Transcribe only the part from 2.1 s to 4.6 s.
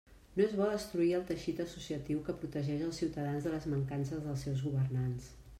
que protegeix els ciutadans de les mancances dels